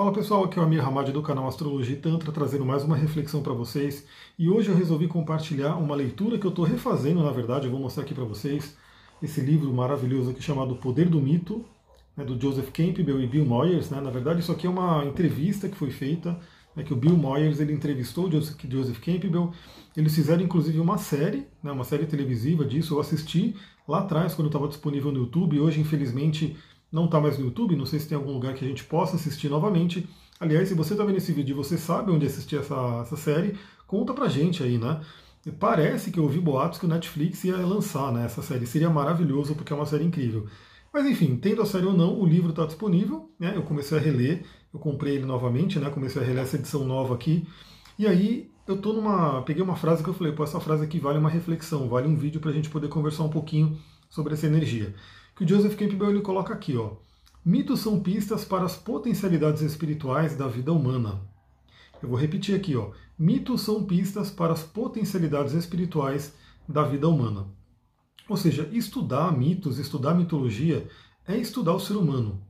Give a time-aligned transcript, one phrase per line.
[0.00, 2.96] Fala pessoal, aqui é o Amir Hamad do canal Astrologia e Tantra, trazendo mais uma
[2.96, 4.06] reflexão para vocês.
[4.38, 7.78] E hoje eu resolvi compartilhar uma leitura que eu estou refazendo, na verdade, eu vou
[7.78, 8.78] mostrar aqui para vocês
[9.22, 11.66] esse livro maravilhoso aqui chamado Poder do Mito,
[12.16, 13.90] né, do Joseph Campbell e Bill Moyers.
[13.90, 14.00] Né?
[14.00, 16.40] Na verdade, isso aqui é uma entrevista que foi feita,
[16.74, 19.52] né, que o Bill Moyers ele entrevistou o Joseph, Campbell.
[19.94, 22.94] Eles fizeram inclusive uma série, né, uma série televisiva disso.
[22.94, 23.54] Eu assisti
[23.86, 25.60] lá atrás, quando estava disponível no YouTube.
[25.60, 26.56] Hoje, infelizmente,
[26.92, 29.16] não está mais no YouTube, não sei se tem algum lugar que a gente possa
[29.16, 30.08] assistir novamente.
[30.38, 33.56] Aliás, se você está vendo esse vídeo e você sabe onde assistir essa, essa série,
[33.86, 35.00] conta pra gente aí, né?
[35.58, 38.66] Parece que eu ouvi boatos que o Netflix ia lançar né, essa série.
[38.66, 40.46] Seria maravilhoso, porque é uma série incrível.
[40.92, 43.30] Mas enfim, tendo a série ou não, o livro está disponível.
[43.38, 46.84] Né, eu comecei a reler, eu comprei ele novamente, né, comecei a reler essa edição
[46.84, 47.46] nova aqui.
[47.98, 49.42] E aí eu tô numa.
[49.42, 52.16] Peguei uma frase que eu falei, pô, essa frase aqui vale uma reflexão, vale um
[52.16, 53.78] vídeo para a gente poder conversar um pouquinho
[54.08, 54.94] sobre essa energia
[55.40, 56.96] que o Joseph Campbell ele coloca aqui, ó.
[57.42, 61.22] Mitos são pistas para as potencialidades espirituais da vida humana.
[62.02, 62.90] Eu vou repetir aqui, ó.
[63.18, 66.34] Mitos são pistas para as potencialidades espirituais
[66.68, 67.46] da vida humana.
[68.28, 70.86] Ou seja, estudar mitos, estudar mitologia
[71.26, 72.42] é estudar o ser humano.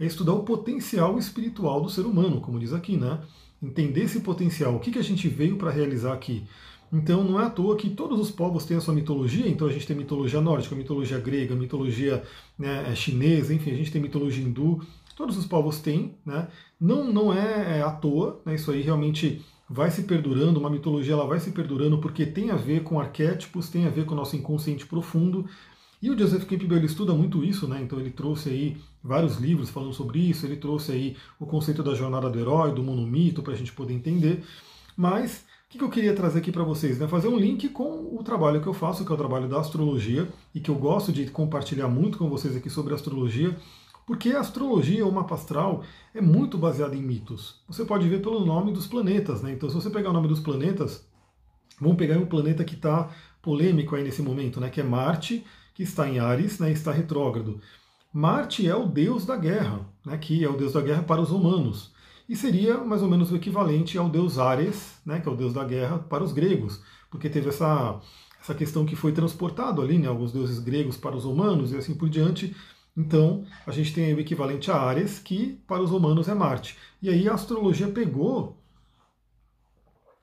[0.00, 3.20] É estudar o potencial espiritual do ser humano, como diz aqui, né?
[3.62, 6.46] Entender esse potencial, o que, que a gente veio para realizar aqui.
[6.92, 9.72] Então não é à toa que todos os povos têm a sua mitologia, então a
[9.72, 12.22] gente tem mitologia nórdica, mitologia grega, mitologia
[12.58, 14.80] né, é, chinesa, enfim, a gente tem mitologia hindu,
[15.14, 16.48] todos os povos têm, né?
[16.80, 18.54] Não, não é, é à toa, né?
[18.54, 22.56] isso aí realmente vai se perdurando, uma mitologia ela vai se perdurando porque tem a
[22.56, 25.44] ver com arquétipos, tem a ver com o nosso inconsciente profundo.
[26.00, 27.82] E o Joseph Campbell ele estuda muito isso, né?
[27.82, 31.94] Então ele trouxe aí vários livros falando sobre isso, ele trouxe aí o conceito da
[31.94, 34.44] jornada do herói, do monomito, para a gente poder entender.
[34.96, 36.98] Mas o que eu queria trazer aqui para vocês?
[36.98, 37.06] Né?
[37.06, 40.26] Fazer um link com o trabalho que eu faço, que é o trabalho da astrologia,
[40.54, 43.54] e que eu gosto de compartilhar muito com vocês aqui sobre astrologia,
[44.06, 47.60] porque a astrologia, o mapa astral, é muito baseada em mitos.
[47.68, 49.52] Você pode ver pelo nome dos planetas, né?
[49.52, 51.06] Então, se você pegar o nome dos planetas,
[51.78, 53.10] vamos pegar um planeta que está
[53.42, 54.70] polêmico aí nesse momento, né?
[54.70, 56.72] Que é Marte, que está em Ares, né?
[56.72, 57.60] Está retrógrado.
[58.10, 60.16] Marte é o deus da guerra, né?
[60.16, 61.92] Que é o deus da guerra para os humanos
[62.28, 65.52] e seria mais ou menos o equivalente ao deus Ares, né, que é o deus
[65.52, 68.00] da guerra, para os gregos, porque teve essa,
[68.40, 71.94] essa questão que foi transportado ali, né, alguns deuses gregos para os romanos e assim
[71.94, 72.54] por diante.
[72.96, 76.76] Então, a gente tem o equivalente a Ares, que para os romanos é Marte.
[77.00, 78.58] E aí a astrologia pegou,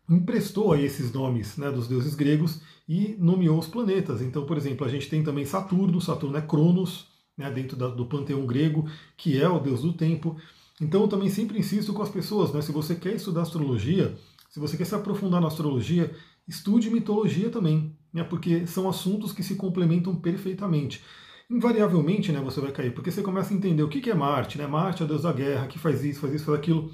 [0.09, 4.21] emprestou aí esses nomes né, dos deuses gregos e nomeou os planetas.
[4.21, 8.05] Então, por exemplo, a gente tem também Saturno, Saturno é Cronos, né, dentro da, do
[8.05, 8.87] panteão grego,
[9.17, 10.35] que é o deus do tempo.
[10.79, 12.61] Então eu também sempre insisto com as pessoas, né?
[12.61, 14.17] Se você quer estudar astrologia,
[14.49, 16.13] se você quer se aprofundar na astrologia,
[16.47, 18.23] estude mitologia também, né?
[18.23, 21.03] Porque são assuntos que se complementam perfeitamente.
[21.49, 24.65] Invariavelmente, né, você vai cair, porque você começa a entender o que é Marte, né?
[24.65, 26.91] Marte é o deus da guerra, que faz isso, faz isso, faz aquilo.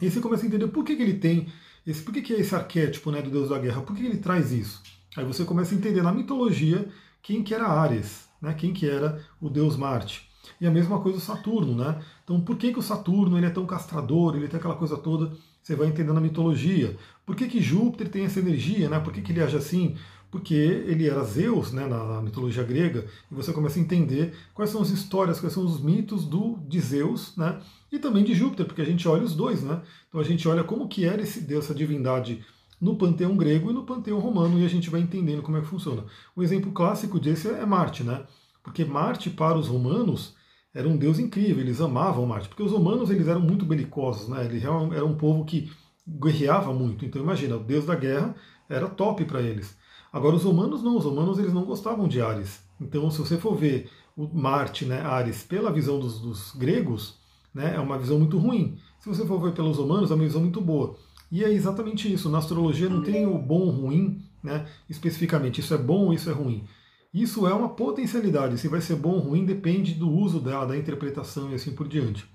[0.00, 1.46] E você começa a entender por que, que ele tem
[1.86, 4.08] esse, por que, que é esse arquétipo né, do deus da guerra, por que, que
[4.08, 4.82] ele traz isso.
[5.16, 6.88] Aí você começa a entender na mitologia
[7.22, 10.25] quem que era Ares, né, quem que era o deus Marte.
[10.60, 12.00] E a mesma coisa o Saturno, né?
[12.24, 15.32] Então, por que, que o Saturno ele é tão castrador, ele tem aquela coisa toda?
[15.62, 16.96] Você vai entendendo a mitologia.
[17.24, 19.00] Por que, que Júpiter tem essa energia, né?
[19.00, 19.96] Por que, que ele age assim?
[20.30, 24.70] Porque ele era Zeus, né, na, na, mitologia grega, e você começa a entender quais
[24.70, 27.60] são as histórias, quais são os mitos do, de Zeus, né?
[27.90, 29.80] E também de Júpiter, porque a gente olha os dois, né?
[30.08, 32.44] Então a gente olha como que era esse Deus, essa divindade
[32.80, 35.66] no panteão grego e no panteão romano, e a gente vai entendendo como é que
[35.66, 36.04] funciona.
[36.36, 38.24] Um exemplo clássico desse é Marte, né?
[38.66, 40.34] Porque Marte, para os romanos,
[40.74, 44.44] era um deus incrível, eles amavam Marte, porque os romanos eles eram muito belicosos, né?
[44.44, 45.70] Eles eram um povo que
[46.06, 47.04] guerreava muito.
[47.06, 48.34] Então imagina, o deus da guerra
[48.68, 49.76] era top para eles.
[50.12, 52.60] Agora os romanos não, os romanos eles não gostavam de Ares.
[52.80, 57.14] Então se você for ver o Marte, né, Ares, pela visão dos, dos gregos,
[57.54, 58.78] né, é uma visão muito ruim.
[58.98, 60.96] Se você for ver pelos romanos, é uma visão muito boa.
[61.30, 62.28] E é exatamente isso.
[62.28, 65.60] Na astrologia não tem o bom ou ruim, né, especificamente.
[65.60, 66.64] Isso é bom isso é ruim.
[67.12, 68.58] Isso é uma potencialidade.
[68.58, 71.88] Se vai ser bom ou ruim depende do uso dela, da interpretação e assim por
[71.88, 72.28] diante.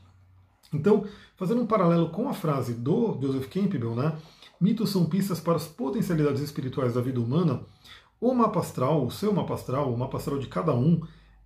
[0.74, 1.06] Então,
[1.36, 4.18] fazendo um paralelo com a frase do Joseph Campbell, né?
[4.60, 7.62] Mitos são pistas para as potencialidades espirituais da vida humana.
[8.20, 11.02] O mapa astral, o seu mapa astral, o mapa astral de cada um,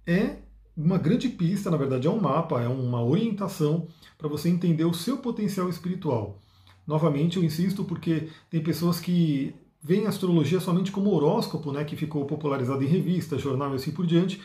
[0.05, 0.37] é
[0.75, 4.93] uma grande pista, na verdade é um mapa, é uma orientação para você entender o
[4.93, 6.37] seu potencial espiritual.
[6.85, 9.55] Novamente, eu insisto porque tem pessoas que
[9.85, 13.91] vem a astrologia somente como horóscopo, né, que ficou popularizado em revista, jornal e assim
[13.91, 14.41] por diante.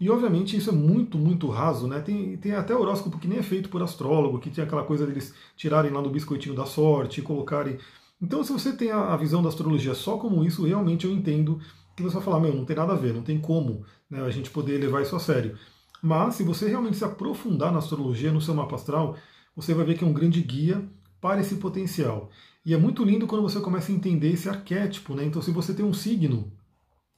[0.00, 2.00] E obviamente isso é muito, muito raso, né?
[2.00, 5.32] Tem, tem até horóscopo que nem é feito por astrólogo, que tem aquela coisa deles
[5.56, 7.78] tirarem lá do biscoitinho da sorte e colocarem.
[8.20, 11.60] Então, se você tem a, a visão da astrologia só como isso, realmente eu entendo
[11.94, 14.30] que você vai falar, meu, não tem nada a ver, não tem como né, a
[14.30, 15.56] gente poder levar isso a sério.
[16.02, 19.16] Mas se você realmente se aprofundar na astrologia, no seu mapa astral,
[19.54, 20.82] você vai ver que é um grande guia
[21.20, 22.30] para esse potencial.
[22.64, 25.24] E é muito lindo quando você começa a entender esse arquétipo, né?
[25.24, 26.52] Então, se você tem um signo,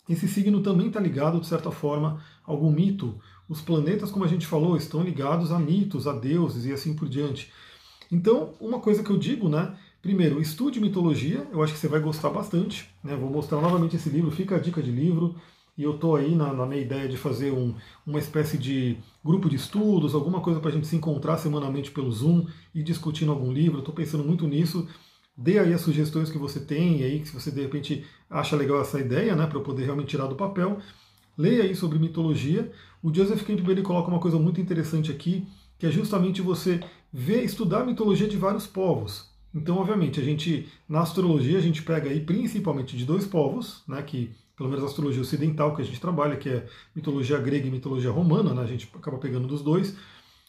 [0.09, 3.21] esse signo também está ligado, de certa forma, a algum mito.
[3.49, 7.09] Os planetas, como a gente falou, estão ligados a mitos, a deuses e assim por
[7.09, 7.53] diante.
[8.11, 9.77] Então, uma coisa que eu digo, né?
[10.03, 12.89] Primeiro, estude mitologia, eu acho que você vai gostar bastante.
[13.03, 13.15] Né?
[13.17, 15.37] Vou mostrar novamente esse livro, fica a dica de livro.
[15.79, 17.75] E eu estou aí na, na, minha ideia de fazer um,
[18.07, 22.13] uma espécie de grupo de estudos, alguma coisa para a gente se encontrar semanalmente pelo
[22.13, 23.79] Zoom e discutindo algum livro.
[23.79, 24.87] Estou pensando muito nisso.
[25.37, 29.01] Dê aí as sugestões que você tem, aí se você de repente acha legal essa
[29.01, 30.79] ideia, né, para eu poder realmente tirar do papel.
[31.37, 32.71] Leia aí sobre mitologia.
[33.03, 35.47] O Joseph Campbell ele coloca uma coisa muito interessante aqui,
[35.79, 36.81] que é justamente você
[37.13, 39.31] ver, estudar a mitologia de vários povos.
[39.55, 44.03] Então, obviamente, a gente na astrologia a gente pega aí principalmente de dois povos, né,
[44.03, 47.71] que pelo menos a astrologia ocidental que a gente trabalha, que é mitologia grega e
[47.71, 49.97] mitologia romana, né, a gente acaba pegando dos dois,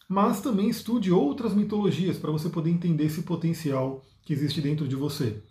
[0.08, 4.96] mas também estude outras mitologias para você poder entender esse potencial que existe dentro de
[4.96, 5.42] você.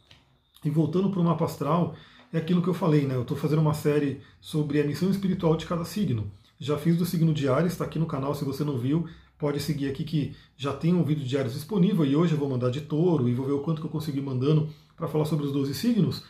[0.65, 1.95] E voltando para o mapa astral,
[2.33, 3.15] é aquilo que eu falei, né?
[3.15, 6.31] Eu estou fazendo uma série sobre a missão espiritual de cada signo.
[6.59, 9.09] Já fiz do signo diário, está aqui no canal se você não viu
[9.43, 12.71] pode seguir aqui que já tem um vídeo diário disponível e hoje eu vou mandar
[12.71, 15.53] de touro e vou ver o quanto que eu consegui mandando para falar sobre os
[15.53, 16.23] 12 signos.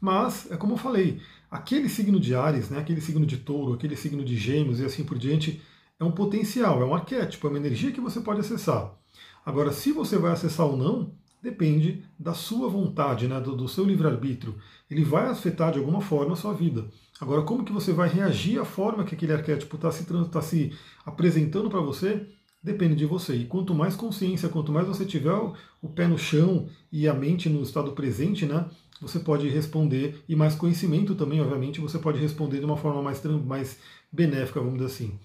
[0.00, 3.96] Mas, é como eu falei, aquele signo de Ares, né, aquele signo de touro, aquele
[3.96, 5.60] signo de gêmeos e assim por diante,
[5.98, 8.96] é um potencial, é um arquétipo, é uma energia que você pode acessar.
[9.44, 11.12] Agora, se você vai acessar ou não,
[11.42, 14.54] depende da sua vontade, né, do, do seu livre-arbítrio.
[14.88, 16.86] Ele vai afetar de alguma forma a sua vida.
[17.20, 20.72] Agora, como que você vai reagir à forma que aquele arquétipo está se, tá se
[21.04, 22.26] apresentando para você,
[22.62, 23.34] depende de você.
[23.34, 25.34] E quanto mais consciência, quanto mais você tiver
[25.82, 28.66] o pé no chão e a mente no estado presente, né,
[29.00, 33.20] você pode responder, e mais conhecimento também, obviamente, você pode responder de uma forma mais,
[33.44, 33.78] mais
[34.12, 35.18] benéfica, vamos dizer assim.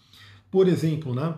[0.50, 1.38] Por exemplo, né,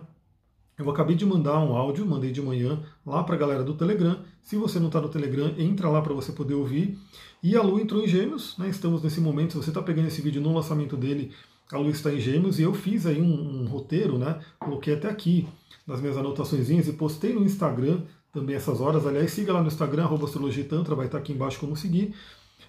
[0.80, 4.18] eu acabei de mandar um áudio, mandei de manhã lá para a galera do Telegram.
[4.42, 6.98] Se você não está no Telegram, entra lá para você poder ouvir.
[7.42, 8.68] E a Lu entrou em Gêmeos, né?
[8.68, 9.52] Estamos nesse momento.
[9.52, 11.32] Se você está pegando esse vídeo no lançamento dele,
[11.72, 14.40] a Lu está em Gêmeos e eu fiz aí um, um roteiro, né?
[14.58, 15.46] Coloquei até aqui
[15.86, 19.06] nas minhas anotações e postei no Instagram também essas horas.
[19.06, 22.14] Aliás, siga lá no Instagram, Astrologia Tantra, vai estar aqui embaixo como seguir.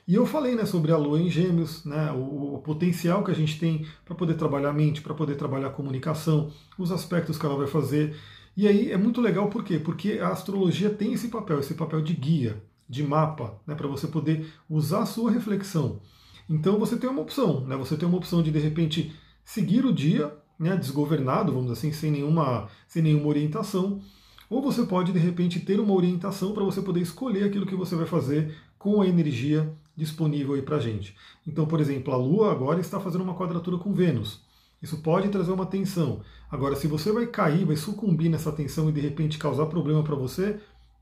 [0.08, 3.36] E eu falei né, sobre a Lua em Gêmeos, né, o, o potencial que a
[3.36, 7.46] gente tem para poder trabalhar a mente, para poder trabalhar a comunicação, os aspectos que
[7.46, 8.16] ela vai fazer.
[8.56, 9.80] E aí é muito legal por quê?
[9.80, 14.08] Porque a astrologia tem esse papel, esse papel de guia, de mapa, né, para você
[14.08, 16.02] poder usar a sua reflexão.
[16.50, 19.14] Então você tem uma opção, né, você tem uma opção de de repente
[19.46, 24.02] seguir o dia né, desgovernado, vamos assim, sem nenhuma, sem nenhuma orientação,
[24.50, 27.96] ou você pode de repente ter uma orientação para você poder escolher aquilo que você
[27.96, 31.16] vai fazer com a energia disponível aí para gente.
[31.46, 34.42] Então, por exemplo, a Lua agora está fazendo uma quadratura com Vênus.
[34.82, 36.22] Isso pode trazer uma tensão.
[36.50, 40.16] Agora, se você vai cair, vai sucumbir nessa tensão e de repente causar problema para
[40.16, 40.60] você,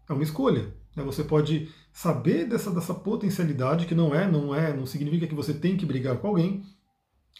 [0.07, 0.73] é uma escolha.
[0.95, 1.03] Né?
[1.03, 5.53] Você pode saber dessa, dessa potencialidade que não é, não é, não significa que você
[5.53, 6.63] tem que brigar com alguém,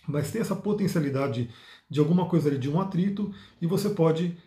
[0.08, 1.50] mas ter essa potencialidade
[1.90, 4.38] de alguma coisa ali, de um atrito, e você pode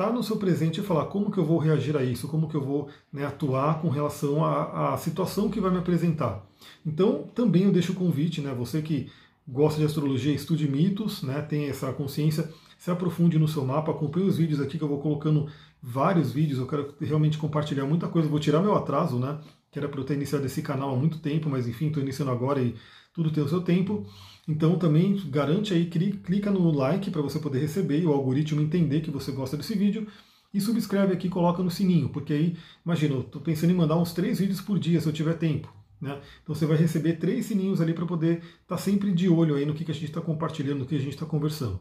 [0.00, 2.48] estar tá no seu presente e falar como que eu vou reagir a isso, como
[2.48, 6.46] que eu vou né, atuar com relação à, à, situação que vai me apresentar.
[6.84, 9.10] Então, também eu deixo o convite, né, você que
[9.46, 14.26] gosta de astrologia, estude mitos, né, tem essa consciência, se aprofunde no seu mapa, acompanhe
[14.26, 15.48] os vídeos aqui que eu vou colocando
[15.82, 19.38] vários vídeos, eu quero realmente compartilhar muita coisa, vou tirar meu atraso, né,
[19.70, 22.30] que era para eu ter iniciado esse canal há muito tempo, mas enfim, estou iniciando
[22.30, 22.74] agora e
[23.12, 24.06] tudo tem o seu tempo.
[24.48, 29.00] Então também garante aí, clica no like para você poder receber e o algoritmo entender
[29.00, 30.06] que você gosta desse vídeo.
[30.52, 34.12] E subscreve aqui, coloca no sininho, porque aí, imagina, eu estou pensando em mandar uns
[34.12, 35.72] três vídeos por dia se eu tiver tempo.
[36.00, 36.18] Né?
[36.42, 39.64] Então você vai receber três sininhos ali para poder estar tá sempre de olho aí
[39.64, 41.78] no que, que a gente está compartilhando, no que a gente está conversando.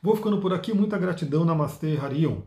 [0.00, 2.42] Vou ficando por aqui, muita gratidão, Namastê, Harion.